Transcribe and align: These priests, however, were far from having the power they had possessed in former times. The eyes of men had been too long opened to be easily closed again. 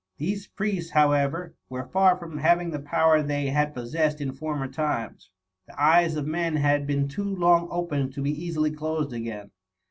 These 0.17 0.47
priests, 0.47 0.89
however, 0.93 1.53
were 1.69 1.83
far 1.85 2.17
from 2.17 2.39
having 2.39 2.71
the 2.71 2.79
power 2.79 3.21
they 3.21 3.49
had 3.51 3.75
possessed 3.75 4.19
in 4.19 4.33
former 4.33 4.67
times. 4.67 5.29
The 5.67 5.79
eyes 5.79 6.15
of 6.15 6.25
men 6.25 6.55
had 6.55 6.87
been 6.87 7.07
too 7.07 7.35
long 7.35 7.67
opened 7.69 8.11
to 8.15 8.23
be 8.23 8.31
easily 8.31 8.71
closed 8.71 9.13
again. 9.13 9.51